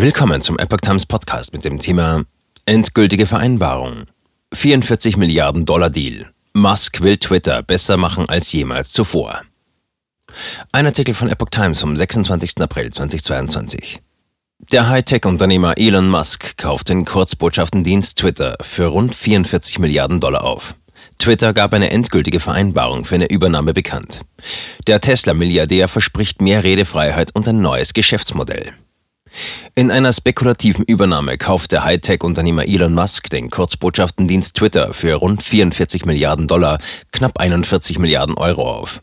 Willkommen 0.00 0.40
zum 0.40 0.56
Epoch 0.60 0.80
Times 0.80 1.06
Podcast 1.06 1.52
mit 1.52 1.64
dem 1.64 1.80
Thema 1.80 2.22
Endgültige 2.66 3.26
Vereinbarung. 3.26 4.04
44 4.54 5.16
Milliarden 5.16 5.66
Dollar 5.66 5.90
Deal. 5.90 6.30
Musk 6.52 7.00
will 7.00 7.16
Twitter 7.16 7.64
besser 7.64 7.96
machen 7.96 8.28
als 8.28 8.52
jemals 8.52 8.92
zuvor. 8.92 9.42
Ein 10.70 10.86
Artikel 10.86 11.14
von 11.14 11.28
Epoch 11.28 11.48
Times 11.50 11.80
vom 11.80 11.96
26. 11.96 12.60
April 12.60 12.92
2022. 12.92 14.00
Der 14.70 14.88
Hightech-Unternehmer 14.88 15.76
Elon 15.76 16.08
Musk 16.08 16.56
kauft 16.56 16.90
den 16.90 17.04
Kurzbotschaftendienst 17.04 18.18
Twitter 18.18 18.56
für 18.60 18.86
rund 18.86 19.16
44 19.16 19.80
Milliarden 19.80 20.20
Dollar 20.20 20.44
auf. 20.44 20.76
Twitter 21.18 21.52
gab 21.52 21.74
eine 21.74 21.90
endgültige 21.90 22.38
Vereinbarung 22.38 23.04
für 23.04 23.16
eine 23.16 23.30
Übernahme 23.30 23.74
bekannt. 23.74 24.20
Der 24.86 25.00
Tesla-Milliardär 25.00 25.88
verspricht 25.88 26.40
mehr 26.40 26.62
Redefreiheit 26.62 27.34
und 27.34 27.48
ein 27.48 27.60
neues 27.60 27.94
Geschäftsmodell. 27.94 28.74
In 29.74 29.90
einer 29.90 30.12
spekulativen 30.12 30.84
Übernahme 30.84 31.38
kauft 31.38 31.72
der 31.72 31.84
Hightech-Unternehmer 31.84 32.66
Elon 32.66 32.94
Musk 32.94 33.30
den 33.30 33.50
Kurzbotschaftendienst 33.50 34.56
Twitter 34.56 34.92
für 34.92 35.14
rund 35.14 35.42
44 35.42 36.04
Milliarden 36.04 36.46
Dollar, 36.46 36.78
knapp 37.12 37.38
41 37.38 37.98
Milliarden 37.98 38.36
Euro 38.36 38.70
auf. 38.70 39.02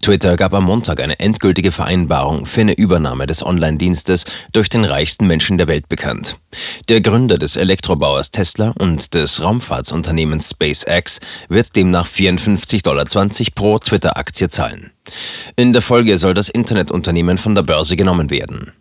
Twitter 0.00 0.36
gab 0.36 0.54
am 0.54 0.64
Montag 0.64 1.00
eine 1.00 1.18
endgültige 1.20 1.72
Vereinbarung 1.72 2.46
für 2.46 2.60
eine 2.60 2.74
Übernahme 2.74 3.26
des 3.26 3.44
Online-Dienstes 3.44 4.24
durch 4.52 4.68
den 4.68 4.84
reichsten 4.84 5.26
Menschen 5.26 5.58
der 5.58 5.68
Welt 5.68 5.88
bekannt. 5.88 6.36
Der 6.88 7.00
Gründer 7.00 7.38
des 7.38 7.56
Elektrobauers 7.56 8.30
Tesla 8.30 8.74
und 8.78 9.14
des 9.14 9.42
Raumfahrtsunternehmens 9.42 10.50
SpaceX 10.50 11.20
wird 11.48 11.74
demnach 11.76 12.06
54,20 12.06 12.82
Dollar 12.82 13.04
pro 13.54 13.78
Twitter-Aktie 13.78 14.48
zahlen. 14.48 14.90
In 15.56 15.72
der 15.72 15.82
Folge 15.82 16.18
soll 16.18 16.34
das 16.34 16.48
Internetunternehmen 16.48 17.38
von 17.38 17.54
der 17.54 17.62
Börse 17.62 17.96
genommen 17.96 18.30
werden. 18.30 18.72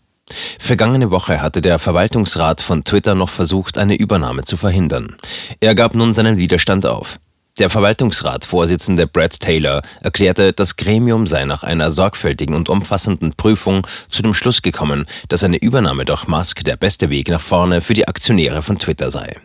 Vergangene 0.59 1.11
Woche 1.11 1.41
hatte 1.41 1.61
der 1.61 1.79
Verwaltungsrat 1.79 2.61
von 2.61 2.83
Twitter 2.83 3.15
noch 3.15 3.29
versucht, 3.29 3.77
eine 3.77 3.95
Übernahme 3.95 4.43
zu 4.43 4.57
verhindern. 4.57 5.15
Er 5.59 5.75
gab 5.75 5.95
nun 5.95 6.13
seinen 6.13 6.37
Widerstand 6.37 6.85
auf. 6.85 7.19
Der 7.59 7.69
Verwaltungsratsvorsitzende 7.69 9.07
Brad 9.07 9.39
Taylor 9.39 9.81
erklärte, 10.01 10.53
das 10.53 10.77
Gremium 10.77 11.27
sei 11.27 11.43
nach 11.45 11.63
einer 11.63 11.91
sorgfältigen 11.91 12.55
und 12.55 12.69
umfassenden 12.69 13.33
Prüfung 13.33 13.85
zu 14.09 14.21
dem 14.21 14.33
Schluss 14.33 14.61
gekommen, 14.61 15.05
dass 15.27 15.43
eine 15.43 15.57
Übernahme 15.57 16.05
durch 16.05 16.27
Musk 16.27 16.63
der 16.63 16.77
beste 16.77 17.09
Weg 17.09 17.29
nach 17.29 17.41
vorne 17.41 17.81
für 17.81 17.93
die 17.93 18.07
Aktionäre 18.07 18.61
von 18.61 18.79
Twitter 18.79 19.11
sei. 19.11 19.35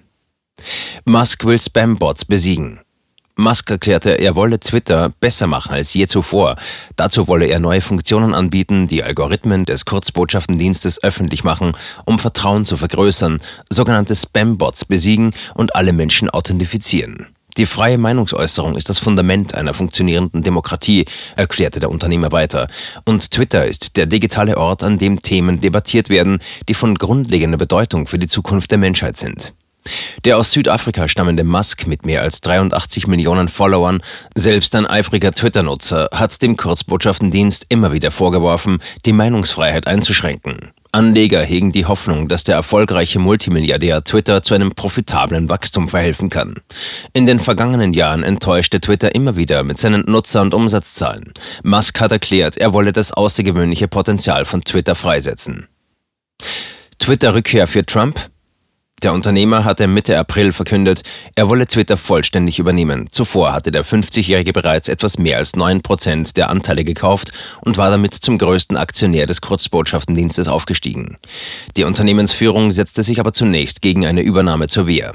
Musk 1.05 1.45
will 1.45 1.59
Spam-Bots 1.59 2.25
besiegen. 2.25 2.81
Musk 3.39 3.71
erklärte, 3.71 4.13
er 4.13 4.35
wolle 4.35 4.59
Twitter 4.59 5.11
besser 5.21 5.47
machen 5.47 5.73
als 5.73 5.93
je 5.93 6.07
zuvor. 6.07 6.57
Dazu 6.97 7.29
wolle 7.29 7.47
er 7.47 7.61
neue 7.61 7.83
Funktionen 7.83 8.33
anbieten, 8.33 8.87
die 8.87 9.03
Algorithmen 9.03 9.67
des 9.67 9.85
Kurzbotschaftendienstes 9.85 11.03
öffentlich 11.03 11.45
machen, 11.45 11.73
um 12.07 12.19
Vertrauen 12.19 12.65
zu 12.65 12.79
vergrößern, 12.79 13.43
sogenannte 13.69 14.17
Spam-Bots 14.17 14.87
besiegen 14.87 15.35
und 15.55 15.77
alle 15.77 15.93
Menschen 15.93 16.31
authentifizieren. 16.31 17.27
Die 17.59 17.67
freie 17.67 17.99
Meinungsäußerung 17.99 18.75
ist 18.75 18.89
das 18.89 18.99
Fundament 18.99 19.55
einer 19.55 19.73
funktionierenden 19.75 20.43
Demokratie, 20.43 21.05
erklärte 21.37 21.81
der 21.81 21.91
Unternehmer 21.91 22.33
weiter. 22.33 22.69
Und 23.05 23.31
Twitter 23.31 23.67
ist 23.67 23.97
der 23.97 24.07
digitale 24.07 24.59
Ort, 24.59 24.83
an 24.83 24.99
dem 24.99 25.23
Themen 25.23 25.61
debattiert 25.61 26.09
werden, 26.11 26.39
die 26.69 26.75
von 26.75 26.95
grundlegender 26.95 27.57
Bedeutung 27.59 28.07
für 28.07 28.19
die 28.19 28.29
Zukunft 28.29 28.71
der 28.71 28.79
Menschheit 28.79 29.17
sind. 29.17 29.55
Der 30.25 30.39
aus 30.39 30.53
Südafrika 30.53 31.09
stammende 31.09 31.45
Musk 31.45 31.87
mit 31.87 32.07
mehr 32.07 32.23
als 32.23 32.41
83 32.41 33.07
Millionen 33.07 33.49
Followern, 33.49 34.01
selbst 34.35 34.75
ein 34.77 34.87
eifriger 34.87 35.33
Twitter-Nutzer, 35.33 36.09
hat 36.13 36.41
dem 36.43 36.57
Kurzbotschaftendienst 36.57 37.67
immer 37.69 37.93
wieder 37.93 38.11
vorgeworfen, 38.11 38.79
die 39.05 39.13
Meinungsfreiheit 39.13 39.87
einzuschränken. 39.87 40.73
Anleger 40.97 41.43
hegen 41.43 41.73
die 41.73 41.85
Hoffnung, 41.85 42.27
dass 42.27 42.45
der 42.45 42.55
erfolgreiche 42.55 43.19
Multimilliardär 43.19 44.03
Twitter 44.03 44.43
zu 44.43 44.55
einem 44.55 44.71
profitablen 44.71 45.51
Wachstum 45.51 45.91
verhelfen 45.91 46.31
kann. 46.31 46.55
In 47.13 47.27
den 47.27 47.39
vergangenen 47.39 47.93
Jahren 47.93 48.23
enttäuschte 48.23 48.81
Twitter 48.81 49.15
immer 49.15 49.37
wieder 49.37 49.63
mit 49.63 49.77
seinen 49.77 50.07
Nutzer- 50.07 50.41
und 50.41 50.55
Umsatzzahlen. 50.55 51.35
Musk 51.63 52.01
hat 52.01 52.13
erklärt, 52.13 52.57
er 52.57 52.73
wolle 52.73 52.93
das 52.93 53.13
außergewöhnliche 53.13 53.89
Potenzial 53.89 54.47
von 54.47 54.63
Twitter 54.63 54.95
freisetzen. 54.95 55.69
Twitter-Rückkehr 56.99 57.67
für 57.67 57.85
Trump? 57.85 58.31
Der 59.07 59.13
Unternehmer 59.13 59.65
hatte 59.65 59.87
Mitte 59.87 60.19
April 60.19 60.51
verkündet, 60.51 61.03
er 61.37 61.49
wolle 61.49 61.69
Twitter 61.69 61.97
vollständig 61.97 62.59
übernehmen. 62.59 63.07
Zuvor 63.13 63.53
hatte 63.53 63.71
der 63.71 63.85
50-Jährige 63.85 64.53
bereits 64.53 64.89
etwas 64.89 65.17
mehr 65.17 65.39
als 65.39 65.55
9% 65.55 66.35
der 66.35 66.51
Anteile 66.51 66.83
gekauft 66.83 67.31
und 67.61 67.77
war 67.77 67.91
damit 67.91 68.15
zum 68.15 68.37
größten 68.37 68.77
Aktionär 68.77 69.27
des 69.27 69.41
Kurzbotschaftendienstes 69.43 70.49
aufgestiegen. 70.49 71.19
Die 71.77 71.85
Unternehmensführung 71.85 72.73
setzte 72.73 73.05
sich 73.05 73.21
aber 73.21 73.33
zunächst 73.33 73.81
gegen 73.81 74.05
eine 74.05 74.23
Übernahme 74.23 74.67
zur 74.67 74.89
Wehr. 74.89 75.13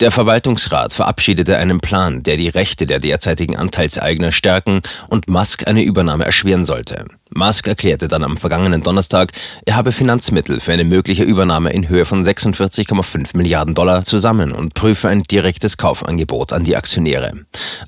Der 0.00 0.10
Verwaltungsrat 0.10 0.94
verabschiedete 0.94 1.58
einen 1.58 1.80
Plan, 1.80 2.22
der 2.22 2.38
die 2.38 2.48
Rechte 2.48 2.86
der 2.86 2.98
derzeitigen 2.98 3.58
Anteilseigner 3.58 4.32
stärken 4.32 4.80
und 5.10 5.28
Musk 5.28 5.68
eine 5.68 5.82
Übernahme 5.82 6.24
erschweren 6.24 6.64
sollte. 6.64 7.04
Musk 7.34 7.66
erklärte 7.66 8.08
dann 8.08 8.24
am 8.24 8.36
vergangenen 8.36 8.80
Donnerstag, 8.80 9.32
er 9.64 9.76
habe 9.76 9.92
Finanzmittel 9.92 10.60
für 10.60 10.72
eine 10.72 10.84
mögliche 10.84 11.24
Übernahme 11.24 11.72
in 11.72 11.88
Höhe 11.88 12.04
von 12.04 12.24
46,5 12.24 13.36
Milliarden 13.36 13.74
Dollar 13.74 14.04
zusammen 14.04 14.52
und 14.52 14.74
prüfe 14.74 15.08
ein 15.08 15.22
direktes 15.22 15.76
Kaufangebot 15.76 16.52
an 16.52 16.64
die 16.64 16.76
Aktionäre. 16.76 17.32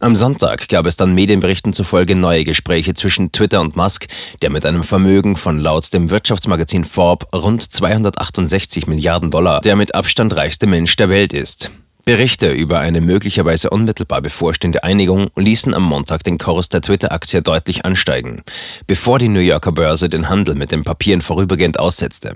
Am 0.01 0.17
Sonntag 0.17 0.69
gab 0.69 0.87
es 0.87 0.97
dann 0.97 1.15
Medienberichten 1.15 1.73
zufolge 1.73 2.19
neue 2.19 2.45
Gespräche 2.45 2.95
zwischen 2.95 3.33
Twitter 3.33 3.61
und 3.61 3.77
Musk, 3.77 4.07
der 4.43 4.51
mit 4.51 4.67
einem 4.67 4.83
Vermögen 4.83 5.37
von 5.37 5.59
laut 5.59 5.93
dem 5.95 6.11
Wirtschaftsmagazin 6.11 6.85
Forbes 6.85 7.29
rund 7.35 7.63
268 7.63 8.87
Milliarden 8.87 9.31
Dollar 9.31 9.61
der 9.61 9.77
mit 9.77 9.95
Abstand 9.95 10.35
reichste 10.35 10.67
Mensch 10.67 10.97
der 10.97 11.09
Welt 11.09 11.33
ist. 11.33 11.71
Berichte 12.07 12.53
über 12.53 12.79
eine 12.79 13.01
möglicherweise 13.01 13.71
unmittelbar 13.71 14.23
bevorstehende 14.23 14.85
Einigung 14.85 15.27
ließen 15.35 15.75
am 15.75 15.83
Montag 15.83 16.23
den 16.23 16.39
Kurs 16.39 16.69
der 16.69 16.81
Twitter-Aktie 16.81 17.43
deutlich 17.43 17.85
ansteigen, 17.85 18.45
bevor 18.87 19.19
die 19.19 19.27
New 19.27 19.41
Yorker 19.41 19.73
Börse 19.73 20.09
den 20.09 20.29
Handel 20.29 20.55
mit 20.55 20.71
den 20.71 20.85
Papieren 20.85 21.21
vorübergehend 21.21 21.81
aussetzte. 21.81 22.35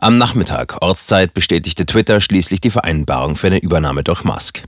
Am 0.00 0.18
Nachmittag 0.18 0.82
Ortszeit 0.82 1.34
bestätigte 1.34 1.86
Twitter 1.86 2.20
schließlich 2.20 2.60
die 2.60 2.70
Vereinbarung 2.70 3.36
für 3.36 3.46
eine 3.46 3.62
Übernahme 3.62 4.02
durch 4.02 4.24
Musk. 4.24 4.64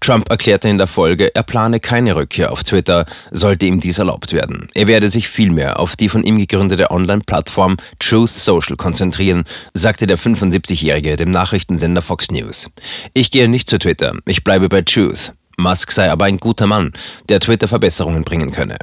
Trump 0.00 0.30
erklärte 0.30 0.68
in 0.68 0.78
der 0.78 0.86
Folge, 0.86 1.34
er 1.34 1.42
plane 1.42 1.80
keine 1.80 2.16
Rückkehr 2.16 2.52
auf 2.52 2.64
Twitter, 2.64 3.06
sollte 3.30 3.66
ihm 3.66 3.80
dies 3.80 3.98
erlaubt 3.98 4.32
werden. 4.32 4.68
Er 4.74 4.86
werde 4.86 5.08
sich 5.08 5.28
vielmehr 5.28 5.78
auf 5.80 5.96
die 5.96 6.08
von 6.08 6.24
ihm 6.24 6.38
gegründete 6.38 6.90
Online-Plattform 6.90 7.76
Truth 7.98 8.30
Social 8.30 8.76
konzentrieren, 8.76 9.44
sagte 9.72 10.06
der 10.06 10.18
75-Jährige 10.18 11.16
dem 11.16 11.30
Nachrichtensender 11.30 12.02
Fox 12.02 12.30
News. 12.30 12.70
Ich 13.12 13.30
gehe 13.30 13.48
nicht 13.48 13.68
zu 13.68 13.78
Twitter, 13.78 14.14
ich 14.26 14.44
bleibe 14.44 14.68
bei 14.68 14.82
Truth. 14.82 15.32
Musk 15.56 15.92
sei 15.92 16.10
aber 16.10 16.24
ein 16.24 16.38
guter 16.38 16.66
Mann, 16.66 16.92
der 17.28 17.40
Twitter 17.40 17.68
Verbesserungen 17.68 18.24
bringen 18.24 18.50
könne. 18.50 18.78